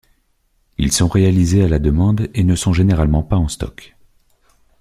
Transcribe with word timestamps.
Ils 0.79 0.91
sont 0.91 1.07
réalisés 1.07 1.63
à 1.63 1.67
la 1.67 1.77
demande 1.77 2.27
et 2.33 2.43
ne 2.43 2.55
sont 2.55 2.73
généralement 2.73 3.21
pas 3.21 3.37
en 3.37 3.47
stock. 3.47 3.95